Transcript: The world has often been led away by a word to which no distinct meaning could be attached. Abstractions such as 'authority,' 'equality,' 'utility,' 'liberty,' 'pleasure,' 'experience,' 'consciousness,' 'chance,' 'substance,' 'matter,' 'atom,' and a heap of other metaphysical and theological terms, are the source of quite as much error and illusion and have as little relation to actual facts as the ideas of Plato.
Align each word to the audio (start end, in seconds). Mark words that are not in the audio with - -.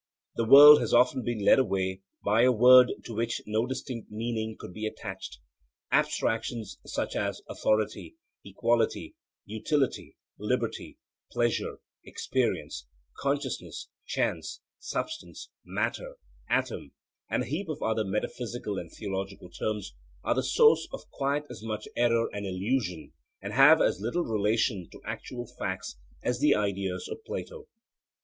The 0.35 0.45
world 0.45 0.79
has 0.79 0.95
often 0.95 1.23
been 1.23 1.45
led 1.45 1.59
away 1.59 2.01
by 2.25 2.41
a 2.41 2.51
word 2.51 2.91
to 3.05 3.13
which 3.13 3.39
no 3.45 3.67
distinct 3.67 4.09
meaning 4.09 4.55
could 4.59 4.73
be 4.73 4.87
attached. 4.87 5.37
Abstractions 5.91 6.79
such 6.87 7.15
as 7.15 7.43
'authority,' 7.47 8.17
'equality,' 8.43 9.15
'utility,' 9.45 10.17
'liberty,' 10.39 10.97
'pleasure,' 11.31 11.81
'experience,' 12.03 12.87
'consciousness,' 13.19 13.89
'chance,' 14.07 14.61
'substance,' 14.79 15.51
'matter,' 15.63 16.17
'atom,' 16.49 16.93
and 17.29 17.43
a 17.43 17.45
heap 17.45 17.69
of 17.69 17.83
other 17.83 18.03
metaphysical 18.03 18.79
and 18.79 18.91
theological 18.91 19.51
terms, 19.51 19.93
are 20.23 20.33
the 20.33 20.41
source 20.41 20.87
of 20.91 21.07
quite 21.11 21.43
as 21.51 21.61
much 21.61 21.87
error 21.95 22.27
and 22.33 22.47
illusion 22.47 23.13
and 23.39 23.53
have 23.53 23.79
as 23.79 24.01
little 24.01 24.23
relation 24.23 24.89
to 24.89 24.99
actual 25.05 25.45
facts 25.59 25.97
as 26.23 26.39
the 26.39 26.55
ideas 26.55 27.07
of 27.07 27.23
Plato. 27.23 27.67